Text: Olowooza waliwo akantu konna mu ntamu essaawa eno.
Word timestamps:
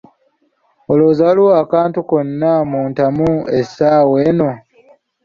Olowooza 0.91 1.21
waliwo 1.27 1.51
akantu 1.63 1.99
konna 2.09 2.51
mu 2.69 2.81
ntamu 2.91 3.27
essaawa 3.59 4.17
eno. 4.29 4.49